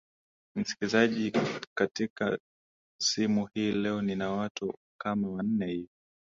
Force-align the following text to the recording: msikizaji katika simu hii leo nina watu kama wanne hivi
msikizaji 0.55 1.33
katika 1.77 2.37
simu 3.01 3.47
hii 3.53 3.71
leo 3.71 4.01
nina 4.01 4.31
watu 4.31 4.73
kama 4.97 5.29
wanne 5.29 5.65
hivi 5.65 5.89